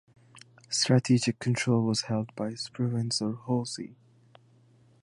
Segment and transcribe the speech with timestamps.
[0.71, 3.93] Strategic control was held by Spruance or Halsey.